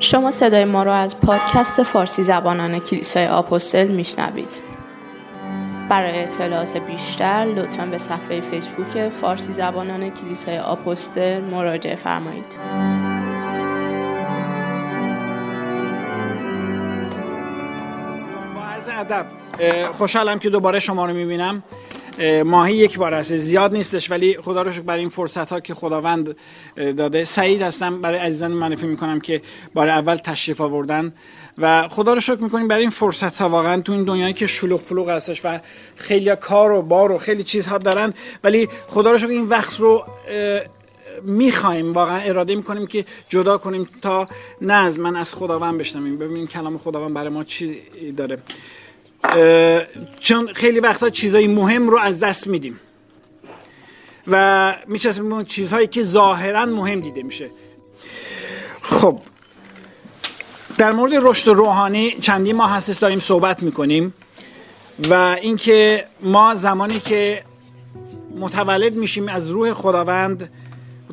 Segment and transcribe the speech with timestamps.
[0.00, 4.60] شما صدای ما را از پادکست فارسی زبانان کلیسای آپوستل میشنوید.
[5.88, 12.56] برای اطلاعات بیشتر لطفا به صفحه فیسبوک فارسی زبانان کلیسای آپوستل مراجعه فرمایید.
[18.54, 19.26] با عرض ادب
[19.92, 21.62] خوشحالم که دوباره شما رو می‌بینم
[22.44, 25.74] ماهی یک بار هست زیاد نیستش ولی خدا رو شکر برای این فرصت ها که
[25.74, 26.36] خداوند
[26.76, 27.24] داده.
[27.24, 28.00] سعید هستم.
[28.00, 29.42] برای عزیزان معرفی می‌کنم که
[29.74, 31.12] بار اول تشریف آوردن
[31.58, 34.82] و خدا رو شکر می‌کنیم برای این فرصت ها واقعا تو این دنیایی که شلوغ
[34.82, 35.60] پلوغ هستش و
[35.96, 40.06] خیلی کار و بار و خیلی چیزها دارن ولی خدا رو شکر این وقت رو
[41.22, 41.92] می‌خوایم.
[41.92, 44.28] واقعا اراده می‌کنیم که جدا کنیم تا
[44.60, 46.18] نه از من از خداوند بشنویم.
[46.18, 47.78] ببینیم کلام خداوند برای ما چی
[48.16, 48.38] داره.
[50.20, 52.80] چون خیلی وقتا چیزهای مهم رو از دست میدیم.
[54.28, 57.50] و میچسبیم چیزهایی که ظاهرا مهم دیده میشه.
[58.82, 59.20] خب
[60.78, 64.14] در مورد رشد روحانی چندی ما هستش داریم صحبت می‌کنیم.
[65.10, 67.44] و اینکه ما زمانی که
[68.38, 70.50] متولد میشیم از روح خداوند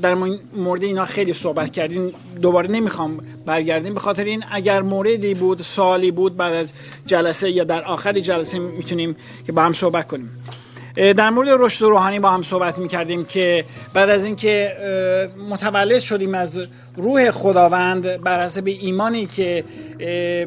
[0.03, 0.13] در
[0.55, 3.93] مورد اینا خیلی صحبت کردیم دوباره نمی‌خوام برگردیم.
[3.93, 6.73] به خاطر این اگر موردی بود سالی بود بعد از
[7.05, 9.15] جلسه یا در آخر جلسه می‌تونیم
[9.45, 10.29] که با هم صحبت کنیم.
[10.95, 14.71] در مورد رشد روحانی با هم صحبت می‌کردیم که بعد از اینکه
[15.49, 16.59] متولد شدیم از
[16.95, 19.63] روح خداوند بر حسب ایمانی که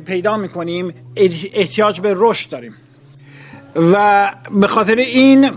[0.06, 0.94] پیدا می‌کنیم
[1.54, 2.74] احتیاج به رشد داریم.
[3.76, 5.50] و به خاطر این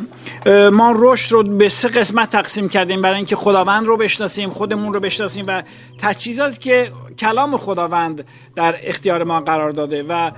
[0.71, 3.01] ما رشد رو به سه قسمت تقسیم کردیم.
[3.01, 5.63] برای اینکه خداوند رو بشناسیم خودمون رو بشناسیم و
[5.97, 10.31] تجهیزاتی که کلام خداوند در اختیار ما قرار داده و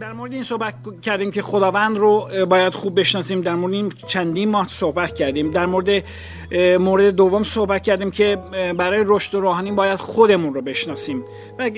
[0.00, 3.40] در مورد این صحبت کردیم که خداوند رو باید خوب بشناسیم.
[3.40, 5.50] در مورد این چندین ماه صحبت کردیم.
[5.50, 6.04] در مورد
[6.78, 8.38] مورد دوم صحبت کردیم که
[8.76, 11.24] برای رشد روحانی باید خودمون رو بشناسیم.
[11.58, 11.68] و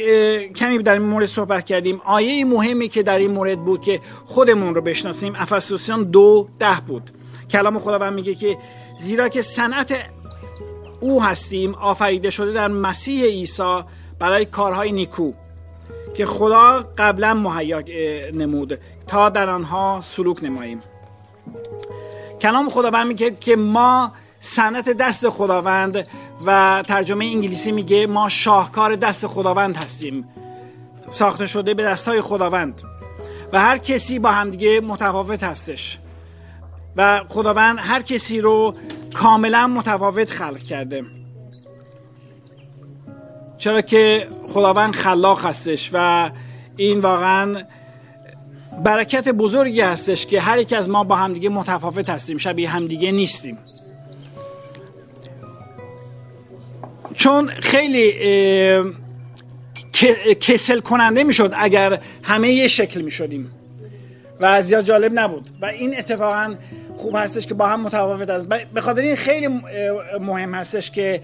[0.56, 2.00] کمی در این مورد صحبت کردیم.
[2.04, 7.10] آیه مهمی که در این مورد بود که خودمون رو بشناسیم افسوسیان دو ده بود.
[7.54, 8.58] کلام خداوند میگه که
[8.98, 9.94] زیرا که صنعت
[11.00, 13.80] او هستیم آفریده شده در مسیح عیسی
[14.18, 15.32] برای کارهای نیکو
[16.14, 17.82] که خدا قبلا مهیا
[18.32, 18.78] نمود.
[19.06, 20.80] تا در آنها سلوک نماییم.
[22.40, 26.06] کلام خداوند میگه که ما سنت دست خداوند
[26.46, 30.28] و ترجمه انگلیسی میگه ما شاهکار دست خداوند هستیم.
[31.10, 32.82] ساخته شده به دستای خداوند.
[33.52, 35.98] و هر کسی با همدیگه متفاوت هستش.
[36.96, 38.74] و خداوند هر کسی رو
[39.14, 41.04] کاملا متفاوت خلق کرده.
[43.58, 46.30] چرا که خداوند خلاق هستش و
[46.76, 47.62] این واقعا
[48.84, 53.58] برکت بزرگی هستش که هر یک از ما با همدیگه متفاوت هستیم شبیه همدیگه نیستیم.
[57.14, 58.12] چون خیلی
[60.40, 63.50] کسل کننده می‌شد اگر همه یه شکل می‌شدیم.
[64.40, 65.50] و زیاد جالب نبود.
[65.60, 66.54] و این اتفاقا
[66.96, 69.48] خوب هستش که با هم متفاوت هست به خاطر این خیلی
[70.20, 71.20] مهم هستش که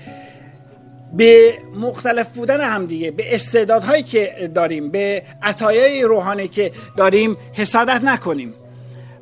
[1.13, 8.05] به مختلف بودن هم دیگه به استعدادهایی که داریم به عطایای روحانی که داریم حسادت
[8.05, 8.55] نکنیم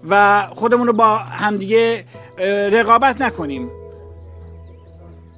[0.08, 2.04] و خودمون رو با همدیگه
[2.72, 3.70] رقابت نکنیم.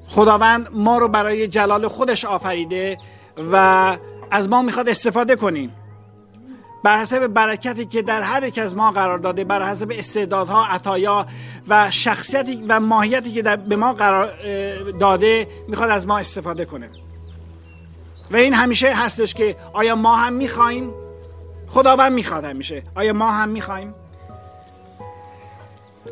[0.08, 2.96] خداوند ما رو برای جلال خودش آفریده
[3.52, 3.96] و
[4.30, 5.72] از ما می‌خواد استفاده کنیم.
[6.82, 11.26] بر حسب برکتی که در هر یک از ما قرار داده بر حسب استعدادها عطایا
[11.68, 14.30] و شخصیتی و ماهیتی که در به ما قرار
[14.90, 16.90] داده می‌خواد از ما استفاده کنه.
[18.30, 20.90] و این همیشه هستش که آیا ما هم می‌خوایم؟
[21.68, 22.82] خداوند می‌خواد همیشه.
[22.94, 23.94] آیا ما هم می‌خوایم؟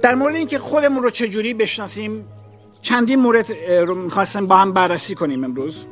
[0.02, 2.24] در مورد اینکه خودمون رو چجوری بشناسیم
[2.82, 3.52] چندین مورد
[3.86, 5.86] رو می‌خواستم با هم بررسی کنیم امروز.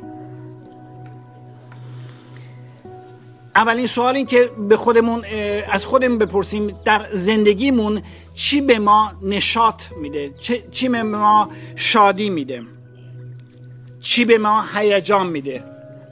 [3.57, 5.25] اولین سوال این که به خودمون
[5.71, 8.01] از خودمون بپرسیم در زندگیمون
[8.33, 10.31] چی به ما نشاط میده؟
[10.71, 12.61] چی به ما شادی میده؟
[14.01, 15.63] چی به ما هیجان میده؟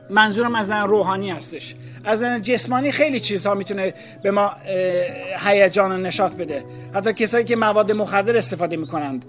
[0.09, 1.75] منظورم از روحانی هستش.
[2.03, 3.94] از جسمانی خیلی چیزها می‌تونه
[4.24, 4.51] به ما
[5.39, 6.65] هیجان و نشاط بده.
[6.94, 9.25] حتی کسایی که مواد مخدر استفاده می‌کنند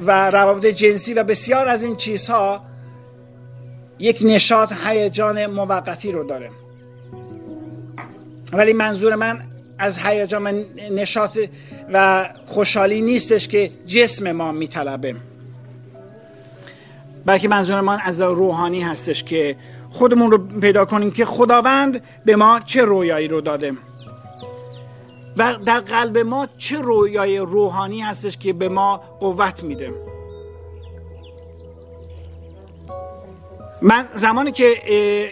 [0.00, 2.64] و روابط جنسی و بسیار از این چیزها
[3.98, 6.50] یک نشاط هیجان موقتی رو داره.
[8.56, 9.40] ولی منظور من
[9.78, 11.38] از هیجان نشاط
[11.92, 15.16] و خوشحالی نیستش که جسم ما میطلبه.
[17.26, 19.56] بلکه منظور من از روحانی هستش که
[19.90, 23.72] خودمون رو پیدا کنیم که خداوند به ما چه رویایی رو داده.
[25.36, 29.92] و در قلب ما چه رویای روحانی هستش که به ما قوت میده.
[33.82, 34.82] من زمانی که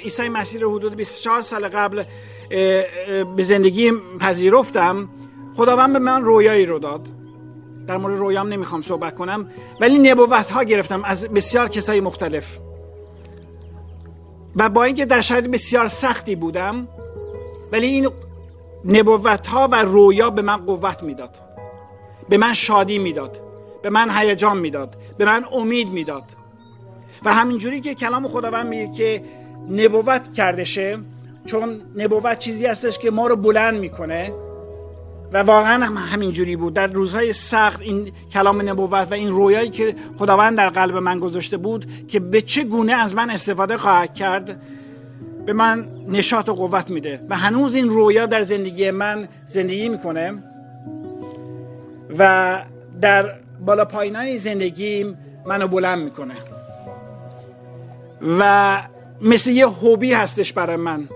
[0.04, 2.04] عیسی مسیح رو حدود 24 سال قبل
[3.36, 5.08] به زندگی پذیرفتم
[5.56, 7.08] خداوند به من رویایی رو داد.
[7.86, 9.48] در مورد رویام نمی‌خوام صحبت کنم
[9.80, 12.58] ولی نبوت ها گرفتم از بسیار کسای مختلف.
[14.56, 16.88] و با اینکه در شرایط بسیار سختی بودم
[17.72, 18.08] ولی این
[18.84, 21.36] نبوت ها و رویا به من قوت می‌داد.
[22.28, 23.40] به من شادی می‌داد.
[23.82, 24.96] به من هیجان می‌داد.
[25.18, 26.24] به من امید می‌داد.
[27.24, 29.22] و همینجوری که کلام خداوند میگه که
[29.70, 30.98] نبوت کردشه
[31.46, 34.32] چون نبوت چیزی هستش که ما رو بلند می‌کنه.
[35.32, 36.74] و واقعا هم همینجوری بود.
[36.74, 41.56] در روزهای سخت این کلام نبوت و این رویایی که خداوند در قلب من گذاشته
[41.56, 44.62] بود که به چه گونه از من استفاده خواهد کرد
[45.46, 47.20] به من نشاط و قوت میده.
[47.28, 50.42] و هنوز این رویا در زندگی من زندگی می‌کنه.
[52.18, 52.62] و
[53.00, 53.30] در
[53.66, 56.34] بالا پایینای زندگیم منو بلند می‌کنه.
[58.22, 58.82] و
[59.20, 61.08] مثل یه هوبی هستش برای من.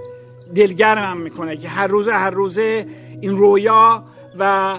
[0.54, 2.86] دلگرمم می‌کنه که هر روزه هر روزه
[3.20, 4.04] این رویا
[4.38, 4.74] و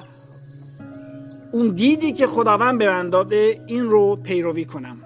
[1.52, 4.98] اون دیدی که خداوند به من داده این رو پیروی کنم.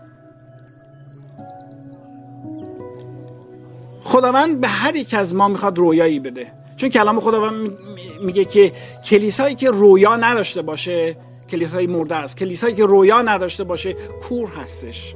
[4.02, 6.52] خداوند به هر یک از ما می‌خواد رویایی بده.
[6.78, 7.78] چون کلام خداوند
[8.22, 8.72] میگه که
[9.06, 11.16] کلیسایی که رویا نداشته باشه
[11.50, 12.38] کلیسای مرده است.
[12.38, 15.16] کلیسایی که رویا نداشته باشه کور هستش.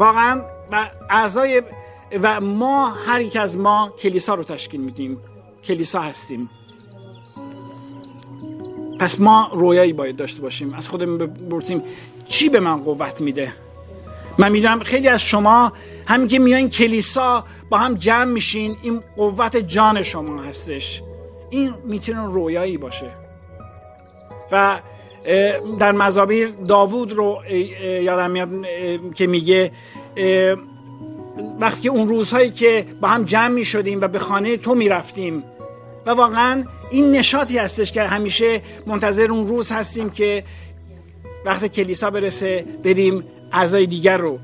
[0.00, 0.42] واقعا
[0.72, 1.62] و اعضای
[2.22, 5.18] و ما هر یک از ما کلیسا رو تشکیل میدیم.
[5.64, 6.50] کلیسا هستیم.
[8.98, 10.74] پس ما رویایی باید داشته باشیم.
[10.74, 11.82] از خودمون بپرسیم
[12.28, 13.52] چی به من قوت میده؟
[14.38, 15.72] من می‌دونم خیلی از شما
[16.06, 21.02] همین که میایین کلیسا با هم جمع میشین این قوت جان شما هستش.
[21.50, 23.10] این می‌تونه رویایی باشه.
[24.52, 24.80] و
[25.78, 27.38] در مزابیر داوود رو
[28.02, 28.48] یادم میاد
[29.14, 29.70] که میگه
[31.60, 35.44] وقتی اون روزهایی که با هم جمع می شدیم و به خانه تو می رفتیم
[36.06, 40.44] و واقعا این نشاطی هستش که همیشه منتظر اون روز هستیم که
[41.44, 44.38] وقت کلیسا برسه بریم اعضای دیگر رو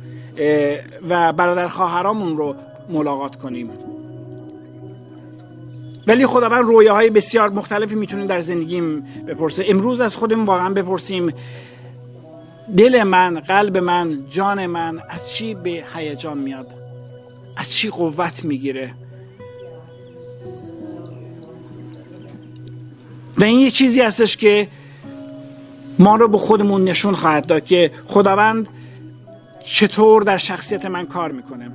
[1.09, 2.55] و برادر خواهرامون رو
[2.89, 3.71] ملاقات کنیم.
[6.07, 11.33] ولی خداوند رویاهای بسیار مختلفی می‌تونیم در زندگیم بپرسه امروز از خودمون واقعا بپرسیم
[12.77, 16.75] دل من قلب من جان من از چی به هیجان میاد؟
[17.57, 18.95] از چی قوت می‌گیره؟
[23.39, 24.69] و این یه چیزی هستش که
[25.99, 28.69] ما رو به خودمون نشون خواهد داد که خداوند
[29.65, 31.71] چطور در شخصیت من کار می‌کنه.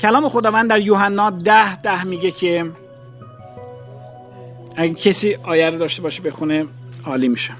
[0.00, 2.70] کلام خداوند در یوحنا ده ده میگه که
[4.76, 6.66] اگه کسی آیه رو داشته باشه بخونه
[7.06, 7.52] عالی میشه.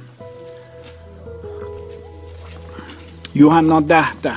[3.35, 4.33] یوحنا ده ده.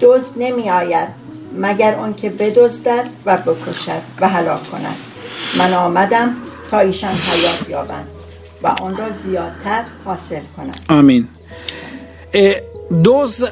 [0.00, 1.08] دوست نمی آید
[1.56, 4.96] مگر آنکه بدزدد و بکشد و هلاک کند.
[5.58, 6.36] من آمدم
[6.70, 8.19] تا ایشان حیات یابند.
[8.62, 11.28] و آن را زیادتر حاصل کنند آمین.
[13.02, 13.44] دوز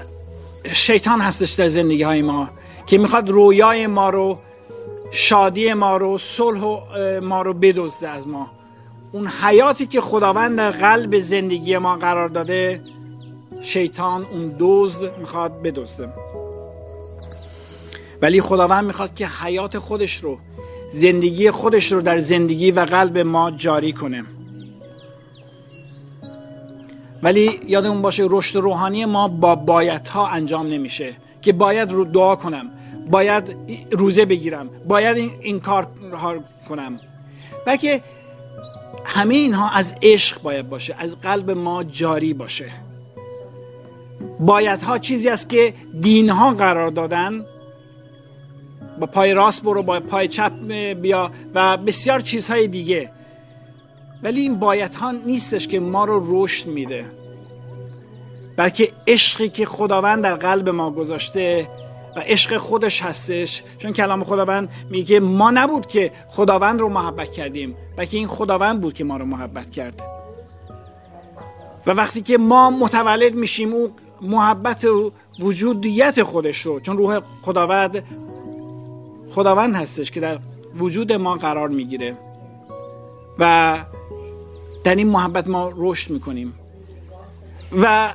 [0.72, 2.50] شیطان هستش در زندگی های ما
[2.87, 4.38] که می‌خواد رویای ما رو
[5.10, 6.60] شادی ما رو صلح
[7.22, 8.50] ما رو بدزده از ما.
[9.12, 12.81] اون حیاتی که خداوند در قلب زندگی ما قرار داده
[13.60, 16.12] شیطان اون دوز می‌خواد بدزده.
[18.22, 20.38] ولی خداوند می‌خواد که حیات خودش رو
[20.93, 24.24] زندگی خودش رو در زندگی و قلب ما جاری کنه.
[27.22, 32.37] ولی یادمون باشه رشد روحانی ما با بایت ها انجام نمیشه که باید رو دعا
[32.37, 32.70] کنم
[33.10, 33.56] باید
[33.91, 35.87] روزه بگیرم باید این, این کار
[36.69, 37.01] کنم.
[37.67, 38.03] بلکه
[39.05, 42.70] همه اینها از عشق باید باشه از قلب ما جاری باشه.
[44.41, 47.44] باید ها چیزی است که دین ها قرار دادن.
[49.01, 50.53] با پای راست برو با پای چپ
[50.93, 53.10] بیا و بسیار چیزهای دیگه.
[54.22, 57.05] ولی این باید ها نیستش که ما رو رشد میده.
[58.56, 61.69] بلکه عشقی که خداوند در قلب ما گذاشته
[62.17, 63.63] و عشق خودش هستش.
[63.79, 68.94] چون کلام خداوند میگه ما نبود که خداوند رو محبت کردیم بلکه این خداوند بود
[68.94, 70.03] که ما رو محبت کرد.
[71.87, 73.91] و وقتی که ما متولد میشیم او
[74.22, 78.05] محبت و وجودیت خودش رو چون روح خداوند
[79.31, 80.39] خداوند هستش که در
[80.79, 82.17] وجود ما قرار می‌گیره.
[83.39, 83.77] و
[84.85, 86.55] در این محبت ما رشد می‌کنیم.
[87.82, 88.13] و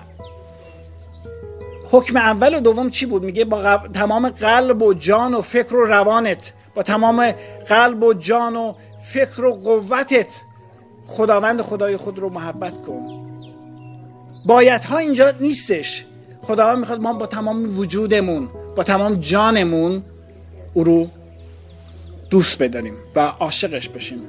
[1.91, 5.85] حکم اول و دوم چی بود؟ میگه با تمام قلب و جان و فکر و
[5.85, 7.31] روانت با تمام
[7.67, 10.41] قلب و جان و فکر و قوتت
[11.07, 13.29] خداوند خدای خود رو محبت کن.
[14.45, 16.05] باید ها اینجا نیستش.
[16.41, 20.03] خداوند می‌خواد ما با تمام وجودمون با تمام جانمون
[20.73, 21.07] او رو
[22.29, 24.19] دوست بداریم و عاشقش بشیم.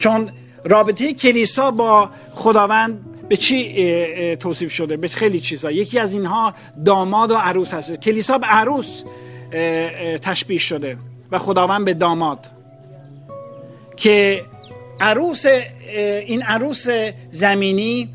[0.00, 0.30] چون
[0.64, 5.70] رابطه کلیسا با خداوند به چی توصیف شده؟ به خیلی چیزا.
[5.70, 6.54] یکی از اینها
[6.84, 9.02] داماد و عروس هست کلیسا به عروس
[10.22, 10.98] تشبیه شده
[11.30, 12.50] و خداوند به داماد.
[13.96, 14.42] که
[15.00, 15.46] عروس
[16.26, 16.86] این عروس
[17.30, 18.08] زمینی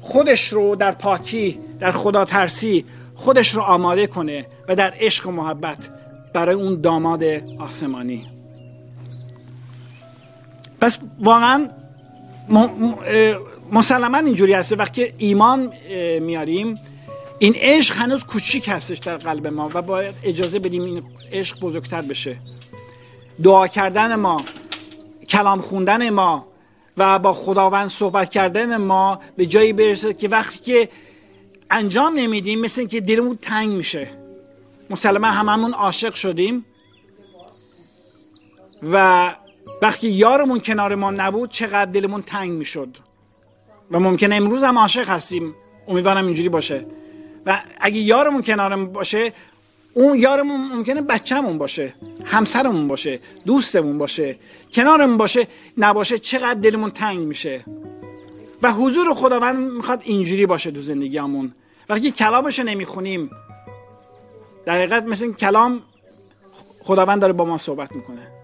[0.00, 2.84] خودش رو در پاکی در خدا ترسی
[3.14, 5.78] خودش رو آماده کنه و در عشق و محبت
[6.34, 7.24] برای اون داماد
[7.58, 8.26] آسمانی.
[10.80, 11.68] پس واقعا
[13.72, 14.76] مسلما اینجوری هسته.
[14.76, 15.72] وقتی ایمان
[16.20, 16.78] میاریم
[17.38, 22.00] این عشق هنوز کوچیک هستش در قلب ما و باید اجازه بدیم این عشق بزرگتر
[22.00, 22.36] بشه.
[23.42, 24.42] دعا کردن ما
[25.28, 26.46] کلام خوندن ما
[26.96, 30.88] و با خداوند صحبت کردن ما به جایی برسه که وقتی که
[31.70, 34.08] انجام نمیدیم مثل اینکه دلمون تنگ میشه.
[34.90, 36.64] مسلما هممون عاشق شدیم
[38.92, 39.34] و
[39.82, 42.96] وقتی یارمون کنار ما نبود چقدر دلمون تنگ می‌شد.
[43.90, 45.54] و ممکنه امروز هم عاشق هستیم.
[45.88, 46.86] امیدوارم اینجوری باشه.
[47.46, 49.32] و اگه یارمون کنارمون باشه
[49.94, 51.94] اون یارمون ممکنه بچه‌مون باشه
[52.24, 54.36] همسرمون باشه دوستمون باشه
[54.72, 55.46] کنارمون باشه
[55.78, 57.64] نباشه چقدر دلمون تنگ میشه.
[58.62, 61.52] و حضور خداوند می‌خواد اینجوری باشه تو زندگیمون
[61.88, 63.30] وقتی کلامش رو نمی‌خونیم
[64.66, 65.82] در حقیقت مثل کلام
[66.82, 68.39] خداوند داره با ما صحبت می‌کنه.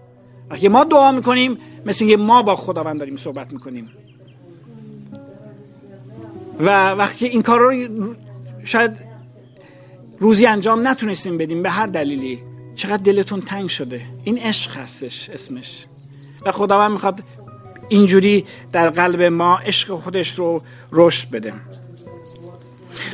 [0.49, 3.89] وقتی ما دعا می‌کنیم مثل اینکه ما با خداوند داریم صحبت می‌کنیم.
[6.59, 8.15] و وقتی این کار رو
[8.63, 8.91] شاید
[10.19, 12.39] روزی انجام نتونستیم بدیم به هر دلیلی
[12.75, 14.01] چقدر دلتون تنگ شده.
[14.23, 15.85] این عشق هستش اسمش.
[16.45, 17.23] و خداوند می‌خواد
[17.89, 20.61] اینجوری در قلب ما عشق خودش رو
[20.91, 21.53] رشد بده.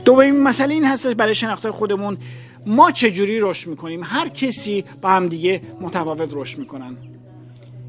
[0.06, 2.18] دومین مسئله این هستش برای شناخته خودمون
[2.66, 6.98] ما چجوری رشد می‌کنیم؟ هر کسی با هم دیگه متفاوت رشد می‌کنن.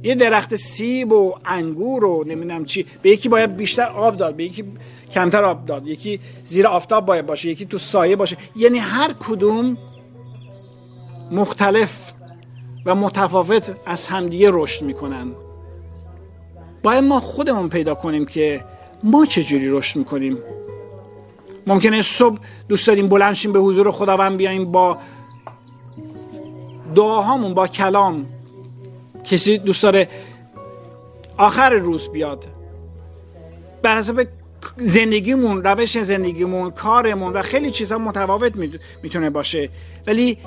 [0.05, 2.87] یه درخت سیب و انگور و نمی‌دونم چی.
[3.03, 4.65] به یکی باید بیشتر آب داد به یکی
[5.11, 5.87] کمتر آب داد.
[5.87, 8.37] یکی زیر آفتاب باید باشه یکی تو سایه باشه.
[8.57, 9.79] یعنی هر کدوم
[11.31, 12.13] مختلف
[12.87, 15.33] و متفاوت از همدیگه رشد می‌کنن.
[16.83, 18.65] باید ما خودمون پیدا کنیم که
[19.03, 20.39] ما چجوری رشد می‌کنیم.
[21.67, 24.99] ممکنه صبح دوست داریم بلند به حضور خداوند بیایم با
[26.95, 28.27] دعاهامون با کلام.
[29.25, 30.09] کسی دوست داره
[31.37, 32.45] آخر روز بیاد.
[33.83, 34.27] بر حسب
[34.77, 38.53] زندگیمون روش زندگیمون کارمون و خیلی چیزها متفاوت
[39.03, 39.71] می‌تونه باشه.
[40.07, 40.39] ولی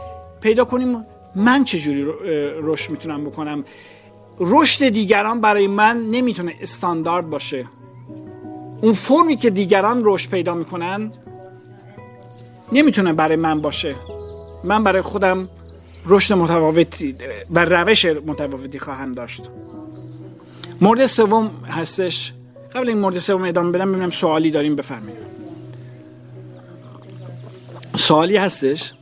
[0.41, 1.05] پیدا کنیم
[1.35, 2.05] من چجوری
[2.61, 3.63] رشد می‌تونم بکنم.
[4.39, 7.65] رشد دیگران برای من نمی‌تونه استاندارد باشه.
[8.81, 11.11] اون فرمی که دیگران رشد پیدا می‌کنن
[12.71, 13.95] نمی‌تونه برای من باشه.
[14.63, 15.49] من برای خودم
[16.05, 17.15] رشد متفاوتی
[17.51, 19.41] و روش متفاوتی خواهم داشت.
[20.81, 22.33] مورد سوم هستش
[22.75, 25.19] قبل این مورد سوم ادامه بدم ببینم سوالی داریم بفرمایید.
[27.95, 28.93] سوالی هستش.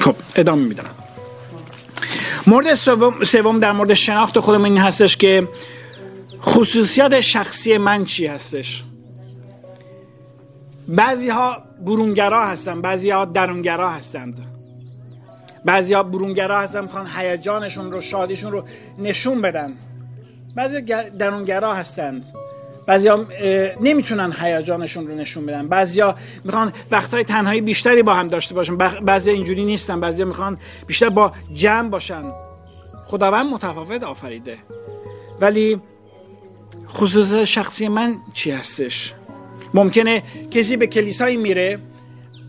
[0.00, 0.84] خب ادامه میدم.
[2.46, 2.74] مورد
[3.24, 5.48] سوم در مورد شناخت خودم این هستش که
[6.42, 8.84] خصوصیات شخصی من چی هستش؟
[10.88, 14.38] بعضی ها برونگرا هستن بعضی ها درونگرا هستند.
[15.64, 18.64] بعضی ها برونگرا هستن می‌خوان هیجانشون رو شادیشون رو
[18.98, 19.72] نشون بدن.
[20.54, 20.80] بعضی
[21.18, 22.24] درونگرا هستند.
[22.86, 23.26] بعضی ها
[23.80, 25.68] نمی‌تونن هیجانشون رو نشون بدن.
[25.68, 26.14] بعضی ها
[26.44, 28.76] می‌خوان وقتهای تنهایی بیشتری با هم داشته باشن.
[28.76, 30.00] بعضی اینجوری نیستن.
[30.00, 32.32] بعضی می‌خوان بیشتر با جمع باشن.
[33.04, 34.56] خداوند متفاوت آفریده.
[35.40, 35.80] ولی
[36.88, 39.14] خصوص شخصی من چی هستش؟
[39.76, 41.78] ممکنه کسی به کلیسایی میره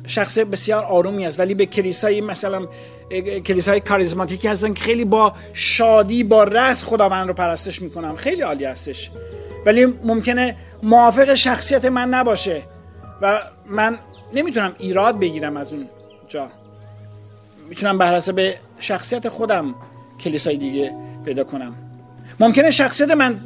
[0.08, 2.68] شخص بسیار آرومی است ولی به کلیسای مثلا
[3.46, 8.66] کلیسای کاریزماتیکی هستن که خیلی با شادی با رس خداوند رو پرستش می‌کنم خیلی عالی
[8.66, 9.12] هستش.
[9.66, 12.62] ولی ممکنه موافق شخصیت من نباشه
[13.22, 14.00] و من
[14.34, 15.88] نمی‌تونم ایراد بگیرم از اون
[16.28, 16.48] جا.
[17.70, 19.76] می‌تونم بر حسب شخصیت خودم
[20.24, 20.92] کلیسای دیگه
[21.26, 21.76] پیدا کنم.
[22.40, 23.40] ممکنه شخصیت من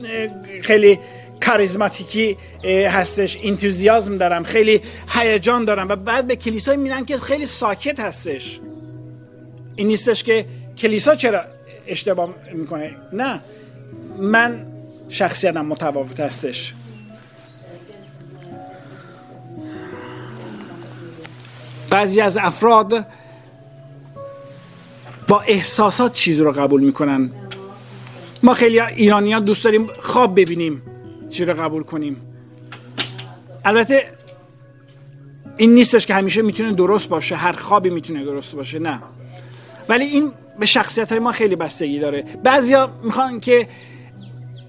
[0.62, 1.00] خیلی
[1.46, 2.38] کاریزماتیکی
[2.90, 3.38] هستش.
[3.44, 4.44] انتوزیازم دارم.
[4.44, 5.90] خیلی هیجان دارم.
[5.90, 8.60] و بعد به کلیسای میرن که خیلی ساکت هستش.
[9.76, 10.46] این نیستش که
[10.78, 11.42] کلیسا چرا
[11.88, 12.96] اشتباه می‌کنه.
[13.14, 13.40] نه.
[14.20, 14.66] من
[15.10, 16.74] شخصیتم متفاوت هستش.
[21.90, 23.06] بعضی از افراد
[25.28, 27.32] با احساسات چیز رو قبول می‌کنن.
[28.44, 30.82] ما خیلی ایرانی ها دوست داریم خواب ببینیم.
[31.32, 32.22] چی رو قبول کنیم.
[33.66, 34.06] البته
[35.58, 39.02] این نیستش که همیشه می‌تونه درست باشه هر خوابی می‌تونه درست باشه نه.
[39.90, 42.26] ولی این به شخصیت های ما خیلی بستگی داره.
[42.44, 43.68] بعضیا می‌خوان که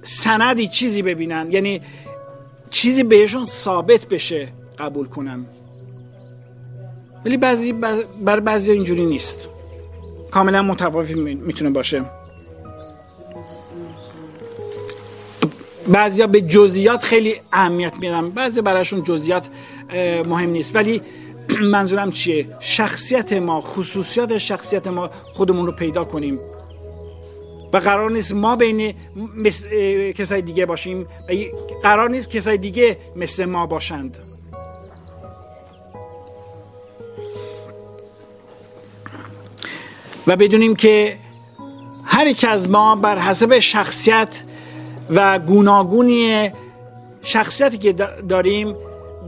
[0.02, 1.80] سندی چیزی ببینن یعنی
[2.70, 5.46] چیزی بهشون ثابت بشه قبول کنن.
[7.24, 7.72] ولی بعضی
[8.24, 9.48] بر بعضی اینجوری نیست.
[10.30, 12.04] کاملا متفاوت می‌تونه باشه.
[15.88, 18.30] بعضیا به جزئیات خیلی اهمیت میدن.
[18.30, 19.48] بعضی براشون جزئیات
[20.26, 20.76] مهم نیست.
[20.76, 21.02] ولی
[21.74, 26.38] منظورم چیه؟ شخصیت ما خصوصیات شخصیت ما خودمون رو پیدا کنیم.
[27.72, 28.94] و قرار نیست ما بین
[30.12, 31.32] کسای دیگه باشیم و
[31.82, 34.18] قرار نیست کسای دیگه مثل ما باشند.
[40.26, 41.16] و بدونیم که
[42.04, 44.42] هر یک از ما بر حسب شخصیت
[45.14, 46.52] و گوناگونی
[47.22, 47.92] شخصیتی که
[48.28, 48.76] داریم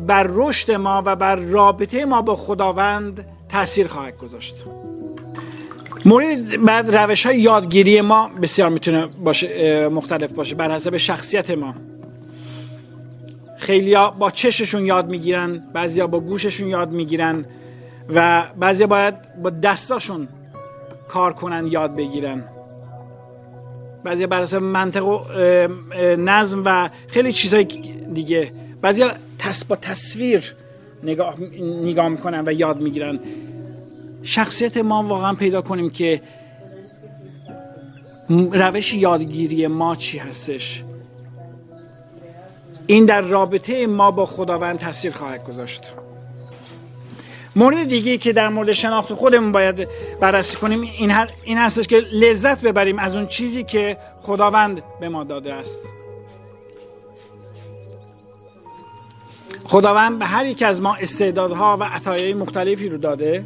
[0.06, 4.64] بر رشد ما و بر رابطه ما با خداوند تاثیر خواهد گذاشت.
[6.04, 11.74] مورد بعد روش های یادگیری ما بسیار می‌تونه باشه مختلف باشه بر حسب شخصیت ما.
[13.58, 17.44] خیلیا با چششون یاد می‌گیرن بعضیا با گوششون یاد می‌گیرن
[18.14, 20.28] و بعضیا باید با دستاشون
[21.08, 22.44] کار کنن یاد بگیرن.
[24.04, 25.20] بعضی بر اساس منطق و
[26.16, 27.64] نظم و خیلی چیزهای
[28.14, 28.52] دیگه.
[28.82, 29.04] بعضی
[29.68, 30.54] با تصویر
[31.02, 33.18] نگاه, نگاه می‌کنن و یاد می‌گیرن.
[34.22, 36.20] شخصیت ما واقعا پیدا کنیم که
[38.52, 40.84] روش یادگیری ما چی هستش.
[42.86, 45.82] این در رابطه ما با خداوند تاثیر خواهد گذاشت.
[47.56, 49.88] مورد دیگه که در مورد شناخت خودمون باید
[50.20, 51.12] بررسی کنیم این,
[51.44, 55.80] این هستش که لذت ببریم از اون چیزی که خداوند به ما داده است.
[59.64, 63.44] خداوند به هر یک از ما استعدادها و عطایای مختلفی رو داده.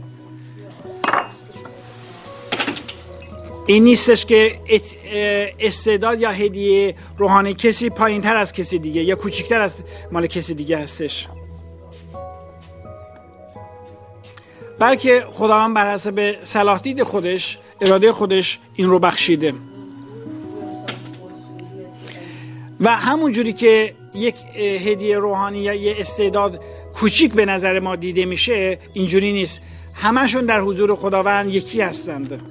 [3.67, 4.61] این نیستش که
[5.61, 9.75] استعداد یا هدیه روحانی کسی پایین تر از کسی دیگه یا کوچکتر از
[10.13, 11.29] مال کسی دیگه هستش.
[14.79, 19.55] بلکه خداوند بر حسب صلاح دید خودش اراده خودش این رو بخشیده.
[22.81, 26.61] و همون جوری که یک هدیه روحانی یا یه استعداد
[26.95, 29.61] کوچیک به نظر ما دیده میشه اینجوری نیست.
[29.95, 32.43] همشون در حضور خداوند یکی هستند.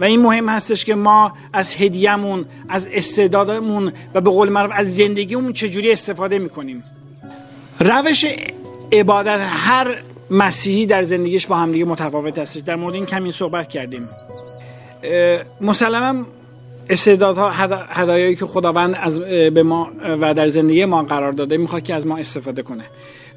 [0.00, 4.96] و این مهم هستش که ما از هدیهمون از استعدادمون و به قول معروف از
[4.96, 6.84] زندگیمون چجوری استفاده می‌کنیم.
[7.80, 8.24] روش
[8.92, 10.02] عبادت هر
[10.32, 12.60] مسیحی در زندگیش با همدیگه متفاوت هستش.
[12.60, 14.08] در مورد این کمی صحبت کردیم.
[15.60, 16.26] مسلما
[16.90, 17.50] استعدادها
[17.90, 19.90] هدایایی که خداوند از به ما
[20.20, 22.84] و در زندگی ما قرار داده می‌خواد که از ما استفاده کنه.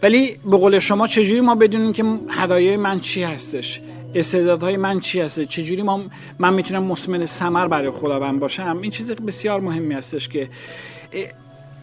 [0.04, 3.82] ولی به قول شما چجوری ما بدونیم که هدایای من چی هستش؟
[4.16, 6.04] استعدادهای من چی هست چجوری ما
[6.40, 10.50] من می‌تونم مسمن سمر برای خداوند باشم؟ این چیز بسیار مهمی هستش که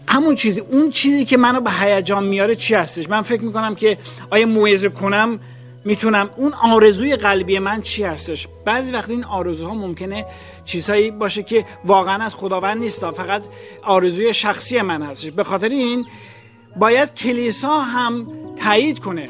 [0.08, 3.98] همون چیزی اون چیزی که منو به هیجان میاره چی هستش؟ من فکر می‌کنم که
[4.30, 5.40] آیا موعظه کنم؟
[5.84, 6.30] می‌تونم.
[6.36, 10.26] اون آرزوی قلبی من چی هستش؟ بعضی وقت این آرزوها ممکنه
[10.64, 13.42] چیزهایی باشه که واقعا از خداوند نیست فقط
[13.82, 15.30] آرزوی شخصی من هستش.
[15.30, 16.06] به خاطر این
[16.76, 19.28] باید کلیسا هم تایید کنه.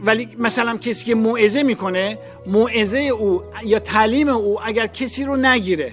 [0.00, 5.92] ولی مثلا کسی که موعظه می‌کنه موعظه او یا تعلیم او اگر کسی رو نگیره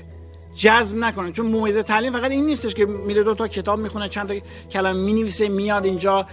[0.56, 1.32] جذب نکنه.
[1.32, 4.36] چون موعظه تعلیم فقط این نیستش که میره دو تا کتاب می‌خونه چند تا
[4.72, 6.28] کلمه می‌نویسه میاد اینجا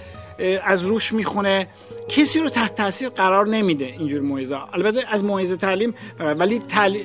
[0.64, 1.68] از روش می‌خونه.
[2.08, 7.04] کسی رو تحت تاثیر قرار نمیده اینجور موعظه البته از موعظه تعلیم ولی تعلیم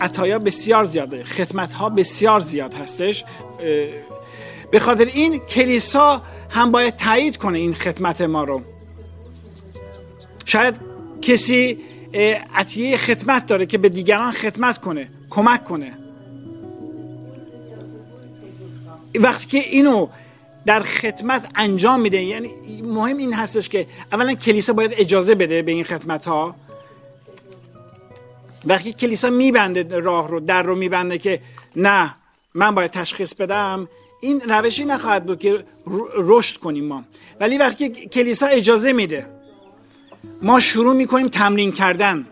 [0.00, 1.24] عطایا بسیار زیاده.
[1.24, 3.24] خدمت ها بسیار زیاد هستش.
[4.70, 8.62] به خاطر این کلیسا هم باید تایید کنه این خدمت ما رو.
[10.44, 10.80] شاید
[11.22, 11.78] کسی
[12.54, 15.92] عطیه خدمت داره که به دیگران خدمت کنه کمک کنه.
[19.14, 20.08] وقتی که اینو
[20.66, 22.50] در خدمت انجام میده یعنی
[22.82, 26.54] مهم این هستش که اولا کلیسا باید اجازه بده به این خدمت ها
[28.64, 31.40] وقتی کلیسا میبنده راه رو در رو میبنده که
[31.76, 32.14] نه
[32.54, 33.88] من باید تشخیص بدم
[34.20, 35.64] این روشی نخواهد بود که
[36.16, 37.04] رشد کنیم ما.
[37.40, 39.26] ولی وقتی کلیسا اجازه میده
[40.42, 42.26] ما شروع می‌کنیم تمرین کردن.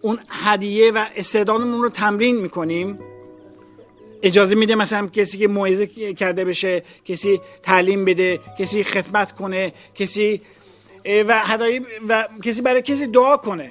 [0.00, 2.98] اون هدیه و استعدادمون رو تمرین می‌کنیم.
[4.24, 10.40] اجازه میده مثلا کسی که موعظه کرده بشه کسی تعلیم بده کسی خدمت کنه کسی
[11.04, 13.70] و هدایی و کسی برای کسی دعا کنه.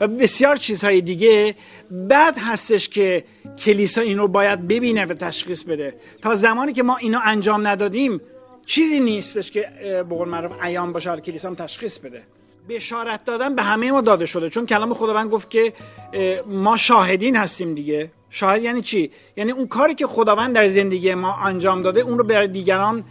[0.00, 1.54] و بسیار چیزهای دیگه
[1.90, 3.24] بعد هستش که
[3.58, 5.94] کلیسا این رو باید ببینه و تشخیص بده.
[6.22, 8.20] تا زمانی که ما اینو انجام ندادیم
[8.66, 12.22] چیزی نیستش که به قول معروف ایام باشه کلیسا هم تشخیص بده.
[12.68, 15.72] بشارت دادن به همه ما داده شده چون کلام خداوند گفت که
[16.46, 18.10] ما شاهدین هستیم دیگه.
[18.30, 22.24] شاهد یعنی چی؟ یعنی اون کاری که خداوند در زندگی ما انجام داده اون رو
[22.24, 23.04] برای دیگران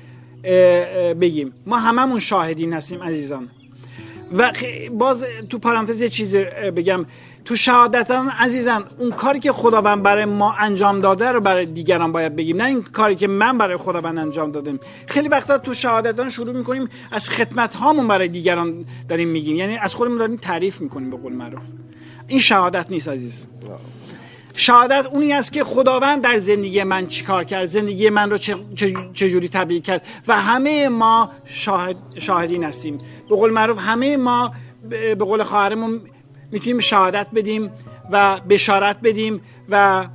[1.22, 1.54] بگیم.
[1.66, 3.50] ما هممون شاهدین هستیم عزیزان.
[4.38, 4.52] و
[4.92, 6.44] باز تو پرانتز یه چیزی
[6.76, 7.06] بگم.
[7.46, 12.36] تو شهادتان عزیزان اون کاری که خداوند برای ما انجام داده رو برای دیگران باید
[12.36, 14.80] بگیم نه این کاری که من برای خداوند انجام دادم.
[15.08, 19.56] خیلی وقتا تو شهادتان شروع می‌کنیم از خدمت هامون برای دیگران داریم میگیم.
[19.56, 21.64] یعنی از خودمون داریم تعریف می‌کنیم به قول معروف.
[22.28, 23.48] این شهادت نیست عزیز.
[24.56, 28.38] شهادت اونی است که خداوند در زندگی من چیکار کرد زندگی من رو
[29.14, 34.52] چجوری تبدیل کرد و همه ما شاهد شاهدین هستیم به قول معروف همه ما
[34.90, 36.02] به قول خواهرمون
[36.52, 37.72] می‌تونیم شهادت بدیم
[38.12, 40.06] و بشارت بدیم و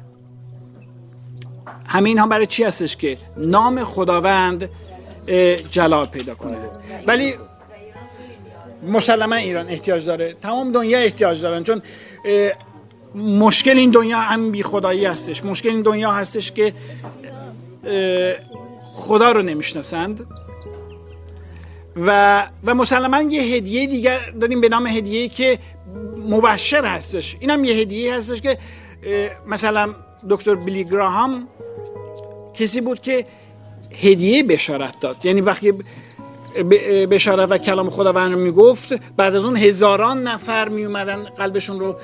[1.87, 4.68] همین ها برای چی هستش که نام خداوند
[5.70, 6.57] جلال پیدا کنه.
[7.07, 7.35] ولی
[8.88, 10.33] مسلما ایران احتیاج داره.
[10.33, 11.64] تمام دنیا احتیاج دارن.
[11.64, 11.83] چون
[13.14, 15.44] مشکل این دنیا هم بی خدایی هستش.
[15.44, 16.73] مشکل این دنیا هستش که
[18.94, 20.27] خدا رو نمی‌شناسند.
[21.96, 25.59] و و مسلما یه هدیه دیگر داریم به نام هدیه که
[26.29, 27.37] مبشر هستش.
[27.40, 28.59] اینم یه هدیه هستش که
[29.46, 29.94] مثلا
[30.31, 31.49] دکتر بیلی گراهام
[32.55, 33.27] کسی بود که
[34.03, 35.27] هدیه بشارت داد.
[35.27, 35.73] یعنی وقتی
[37.11, 39.15] بشارت و کلام خداوند رو می‌گفت.
[39.17, 41.97] بعد از اون هزاران نفر می اومدن قلبشون رو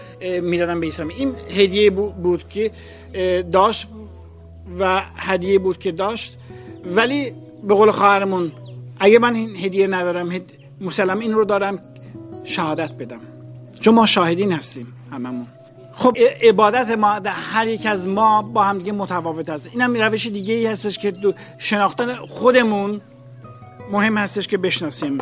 [0.43, 1.03] می‌دادن به عیسی.
[1.03, 2.71] این هدیه بود که
[3.53, 3.87] داشت
[4.79, 6.39] و هدیه بود که داشت.
[6.85, 7.33] ولی
[7.65, 8.53] به قول خواهرمون
[9.01, 10.43] اگه من این هدیه ندارم هد...
[10.81, 11.79] مسلم این رو دارم
[12.45, 13.21] شهادت بدم.
[13.81, 15.47] چون ما شاهدین هستیم هممون.
[15.93, 20.27] خب عبادت ما در هر یک از ما با هم دیگه متفاوت هست اینم روش
[20.27, 21.13] دیگه ای هستش که
[21.59, 23.01] شناختن خودمون
[23.91, 25.19] مهم هستش که بشناسیم.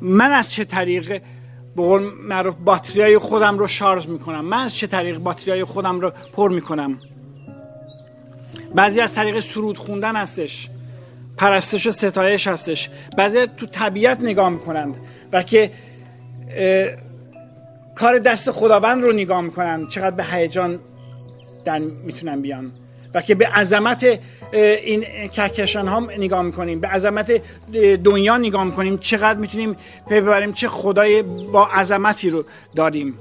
[0.00, 1.22] من از چه طریق
[1.76, 6.12] به قول معروف باتریای خودم رو شارژ می‌کنم؟ من از چه طریق باتریای خودم رو
[6.32, 6.98] پر می‌کنم؟
[8.74, 10.68] بعضی از طریق سرود خوندن هستش.
[11.36, 12.90] پرستش و ستایش هستش.
[13.16, 14.96] بعضی تو طبیعت نگاه می‌کنند
[15.32, 15.70] و که
[17.94, 19.88] کار دست خداوند رو نگاه می‌کنند.
[19.88, 20.78] چقدر به هیجان
[21.64, 22.72] در می‌تونن بیان.
[23.16, 24.20] و که به عظمت
[24.52, 27.42] این کهکشان ها نگاه می‌کنیم به عظمت
[28.04, 29.76] دنیا نگاه می‌کنیم چقدر می‌تونیم
[30.10, 33.18] ببریم چه خدای با عظمتی رو داریم.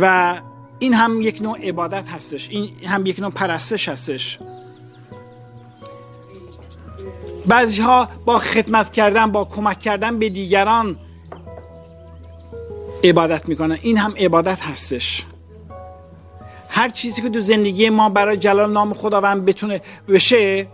[0.00, 0.34] و
[0.78, 4.38] این هم یک نوع عبادت هستش این هم یک نوع پرستش هستش.
[7.46, 10.98] بعضی ها با خدمت کردن با کمک کردن به دیگران
[13.04, 15.24] عبادت می‌کنن این هم عبادت هستش.
[16.74, 20.66] هر چیزی که تو زندگی ما برای جلال نام خداوند بتونه بشه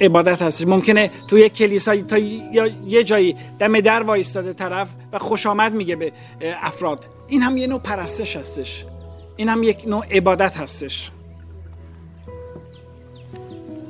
[0.00, 0.66] عبادت هستش.
[0.66, 5.96] ممکنه تو یک کلیسا تا یه جایی دم در وایستاده طرف و خوش آمد میگه
[5.96, 6.12] به
[6.62, 7.04] افراد.
[7.28, 8.84] این هم یه نوع پرستش هستش.
[9.36, 11.10] این هم یک نوع عبادت هستش.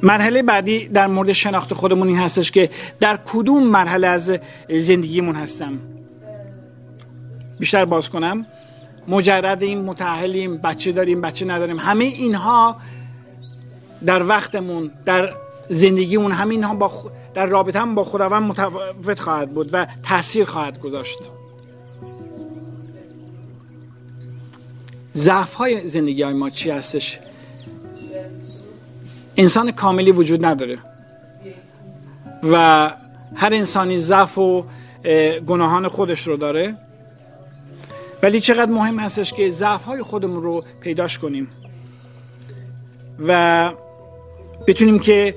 [0.03, 4.33] مرحله بعدی در مورد شناخت خودمون این هستش که در کدوم مرحله از
[4.71, 5.79] زندگیمون هستم.
[7.59, 8.47] بیشتر باز کنم.
[9.09, 11.79] مجردیم متعهلیم بچه داریم بچه نداریم.
[11.79, 12.77] همه اینها
[14.07, 15.35] در وقتمون در
[15.71, 16.91] زندگیمون همین ها با
[17.35, 21.19] در رابطه هم با خداوند متفاوت خواهد بود و تاثیر خواهد گذاشت.
[25.17, 27.21] ضعف های زندگی های ما چی هستش؟
[29.37, 30.79] انسان کاملی وجود نداره.
[32.43, 32.57] و
[33.35, 34.65] هر انسانی ضعف و
[35.47, 36.77] گناهان خودش رو داره.
[38.25, 41.49] ولی چقدر مهم هستش که ضعف های خودمون رو پیداش کنیم
[43.29, 43.71] و
[44.67, 45.35] بتونیم که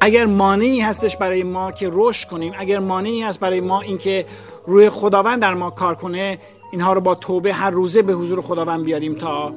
[0.00, 4.26] اگر مانعی هستش برای ما که رشد کنیم اگر مانعی هست برای ما اینکه
[4.66, 6.38] روی خداوند در ما کار کنه
[6.72, 9.54] اینها رو با توبه هر روزه به حضور خداوند بیاریم تا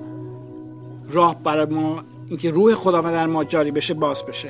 [1.10, 4.50] راه برای ما اینکه روح خداوند در ما جاری بشه باز بشه.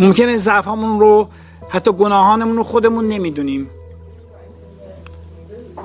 [0.00, 1.28] ممکنه ضعف رو
[1.68, 3.70] حتی گناهانمون رو خودمون نمی‌دونیم.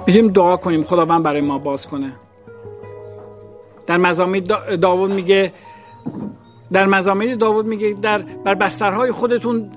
[0.08, 2.12] می‌تونیم دعا کنیم خداوند برای ما باز کنه.
[3.88, 4.44] در مزامیر
[4.82, 5.54] داوود میگه
[6.72, 9.72] در مزامیر داوود میگه در بر بسترهای خودتون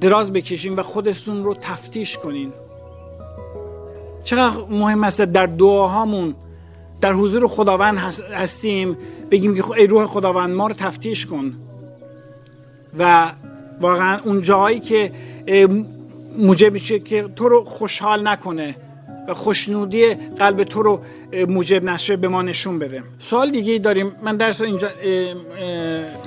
[0.00, 2.52] دراز بکشین و خودتون رو تفتیش کنین.
[4.24, 6.34] چقدر مهم است در دعاهامون
[7.00, 7.98] در حضور خداوند
[8.32, 8.96] هستیم
[9.30, 11.52] بگیم که ای روح خداوند ما رو تفتیش کن.
[12.98, 13.32] و
[13.80, 15.12] واقعا اون جایی که
[16.38, 18.74] موجب میشه که تو رو خوشحال نکنه
[19.28, 21.00] و خوشنودی قلب تو رو
[21.48, 23.02] موجب نشه به ما نشون بده.
[23.18, 24.12] سوال دیگه داریم.
[24.22, 24.88] من درس اینجا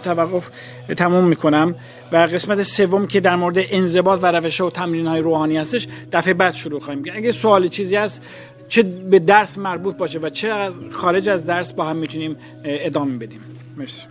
[0.04, 0.50] توقف
[0.98, 1.76] تموم می‌کنم
[2.12, 6.34] و قسمت سوم که در مورد انضباط و روش و تمرین های روحانی هستش دفعه
[6.34, 8.22] بعد شروع خواهیم اگه سوال چیزی هست
[8.68, 13.40] چه به درس مربوط باشه و چه خارج از درس با هم می‌تونیم ادامه بدیم.
[13.78, 14.04] مرسی.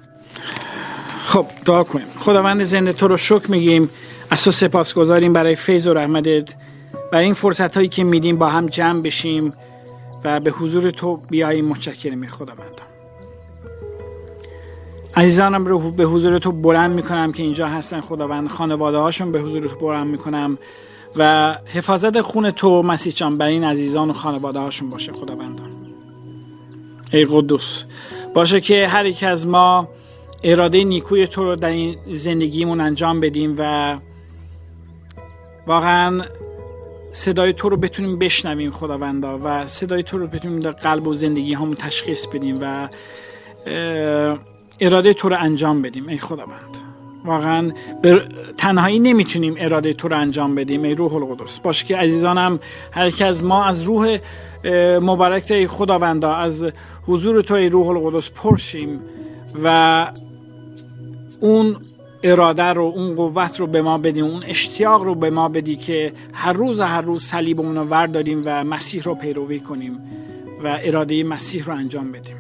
[1.25, 2.07] خب دعا کنیم.
[2.19, 3.91] خداوند زنده تو رو شکر میگیم.
[4.31, 6.55] از تو سپاس گذاریم برای فیض و رحمتت.
[7.13, 9.55] برای این فرصت هایی که میدیم با هم جمع بشیم
[10.25, 12.81] و به حضور تو بیاییم متشکرم خداوند.
[15.17, 18.49] عزیزانم رو به حضور تو بلند می‌کنم که اینجا هستن خداوند.
[18.49, 20.59] خانواده هاشون به حضور تو بلند می‌کنم
[21.17, 25.61] و حفاظت خون تو مسیح جان بر این عزیزان و خانواده هاشون باشه خداوند.
[27.13, 27.85] ای قدوس
[28.35, 29.89] باشه که هر یک از ما
[30.45, 33.99] اراده نیکوی تو رو در این زندگیمون انجام بدیم و
[35.67, 36.21] واقعا
[37.13, 41.55] صدای تو رو بتونیم بشنویم خداوندا و صدای تو رو بتونیم در قلب و زندگی
[41.55, 42.89] همون تشخیص بدیم و
[44.81, 46.77] اراده تو رو انجام بدیم ای خداوند.
[47.25, 48.23] واقعا به
[48.57, 51.59] تنهایی نمی‌تونیم اراده تو رو انجام بدیم ای روح القدس.
[51.59, 52.61] باشه که عزیزانم
[52.93, 54.19] هر از ما از روح
[55.01, 56.67] مبارک ای خداوندا از
[57.07, 59.01] حضور تو ای روح القدس پرشیم
[59.63, 60.07] و
[61.43, 61.77] اون
[62.23, 66.13] اراده رو اون قوت رو به ما بدیم اون اشتیاق رو به ما بدی که
[66.33, 69.99] هر روز هر روز صلیبمون رو ورداریم و مسیح رو پیروی کنیم
[70.65, 72.37] و اراده مسیح رو انجام بدیم.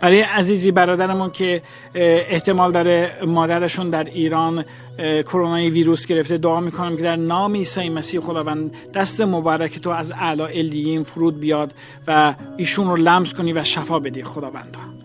[0.00, 1.62] برای عزیزی برادرمون که
[1.94, 4.64] احتمال داره مادرشون در ایران
[4.98, 10.12] کرونا ویروس گرفته دعا می‌کنم که در نام عیسی مسیح خداوند دست مبارک تو از
[10.12, 11.74] اعلی الیین فرود بیاد
[12.06, 15.01] و ایشون رو لمس کنی و شفا بدی خداوندا.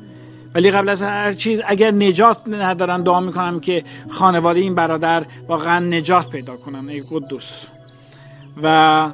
[0.58, 5.80] ولی قبل از هر چیز اگر نجات ندارن دعا می‌کنم که خانواده این برادر واقعا
[5.80, 7.66] نجات پیدا کنن ای قدوس.
[8.64, 9.10] و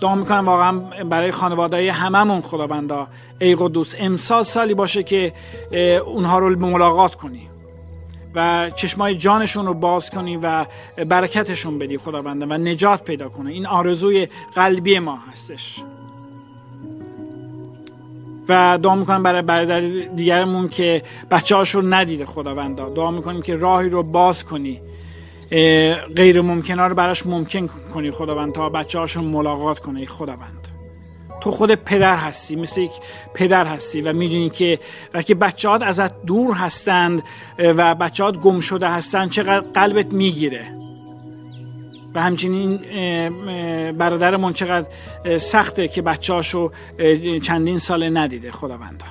[0.00, 0.72] دعا می‌کنم واقعا
[1.04, 3.08] برای خانواده هممون خداوندا
[3.40, 5.32] ای قدوس امسال سالی باشه که
[6.06, 7.48] اونها رو ملاقات کنی
[8.34, 10.66] و چشمای جانشون رو باز کنی و
[11.08, 13.50] برکتشون بدی خداوندا و نجات پیدا کنه.
[13.50, 15.82] این آرزوی قلبی ما هستش.
[18.48, 19.80] و دعا می‌کنم برای برادر
[20.16, 22.88] دیگرمون که بچه رو ندیده خداوندا.
[22.88, 24.80] دعا می‌کنیم که راهی رو باز کنی.
[26.16, 30.68] غیر ممکنه رو براش ممکن کنی خداوند تا بچه هاشون ملاقات کنه خداوند.
[31.40, 32.90] تو خود پدر هستی مثل یک
[33.34, 34.78] پدر هستی و می‌دونی که
[35.14, 37.22] وقتی بچه ازت دور هستند
[37.58, 40.85] و بچه گم شده هستند چقدر قلبت می‌گیره.
[42.16, 42.76] و همچنین
[43.92, 44.88] برادرمون چقدر
[45.38, 46.70] سخته که بچه هاشو
[47.42, 49.02] چندین سال ندیده خداوند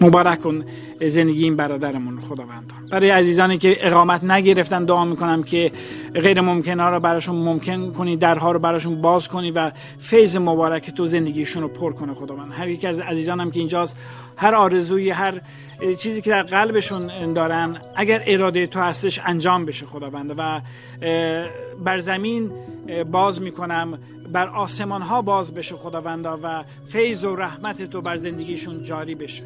[0.00, 0.62] مبارک کن
[1.08, 5.72] زندگی این برادرمون خداوند برای عزیزانی که اقامت نگرفتن دعا می‌کنم که
[6.14, 10.90] غیر ممکن ها رو براشون ممکن کنی درها رو براشون باز کنی و فیض مبارک
[10.90, 12.52] تو زندگیشون رو پر کنه خداوند.
[12.52, 13.96] هر یک از عزیزانم که اینجاست
[14.36, 15.40] هر آرزوی هر
[15.98, 20.34] چیزی که در قلبشون دارن اگر اراده تو هستش انجام بشه خداونده.
[20.38, 20.60] و
[21.84, 22.52] بر زمین
[23.10, 23.98] باز می‌کنم
[24.32, 29.44] بر آسمان ها باز بشه خداوند و فیض و رحمت تو بر زندگیشون جاری بشه.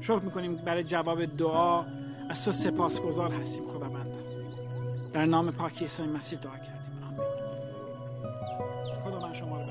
[0.00, 1.84] شکر می‌کنیم برای جواب دعا
[2.30, 4.06] از تو سپاسگزار هستیم خداوند
[5.12, 6.72] در نام پاکیسای مسیح دعا کردیم.
[7.08, 7.20] آمین.
[9.04, 9.66] خدا من شما رو